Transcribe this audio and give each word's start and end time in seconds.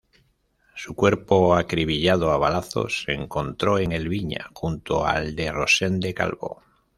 Su 0.73 0.95
cuerpo, 0.95 1.53
acribillado 1.55 2.31
a 2.31 2.37
balazos, 2.37 3.03
se 3.03 3.11
encontró 3.13 3.77
en 3.77 3.91
Elviña 3.91 4.49
junto 4.51 5.05
al 5.05 5.35
de 5.35 5.51
Rosende 5.51 6.15
Calvo. 6.15 6.63